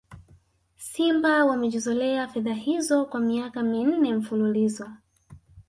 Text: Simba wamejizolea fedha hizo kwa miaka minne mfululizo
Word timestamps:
Simba 0.77 1.45
wamejizolea 1.45 2.27
fedha 2.27 2.53
hizo 2.53 3.05
kwa 3.05 3.19
miaka 3.19 3.63
minne 3.63 4.13
mfululizo 4.13 4.89